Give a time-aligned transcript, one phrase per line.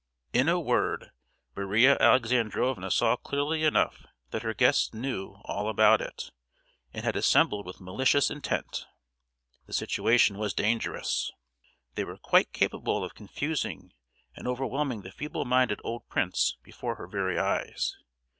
[0.33, 1.11] In a word,
[1.55, 6.31] Maria Alexandrovna saw clearly enough that her guests knew all about it,
[6.91, 8.87] and had assembled with malicious intent!
[9.67, 11.31] The situation was dangerous!
[11.93, 13.93] They were quite capable of confusing
[14.35, 17.95] and overwhelming the feeble minded old prince before her very eyes!